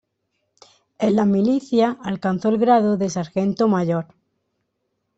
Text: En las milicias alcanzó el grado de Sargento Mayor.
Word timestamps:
En 0.97 1.15
las 1.15 1.27
milicias 1.27 1.95
alcanzó 2.01 2.49
el 2.49 2.57
grado 2.57 2.97
de 2.97 3.07
Sargento 3.07 3.67
Mayor. 3.67 4.07